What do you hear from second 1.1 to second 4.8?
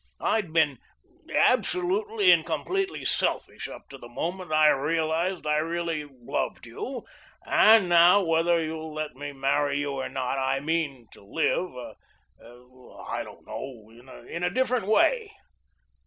absolutely and completely selfish up to the moment I